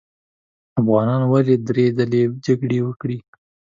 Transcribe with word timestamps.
افغانانو 0.81 1.25
ولې 1.33 1.55
درې 1.67 1.85
ځلې 1.97 2.23
جګړې 2.45 2.79
وکړې. 2.83 3.17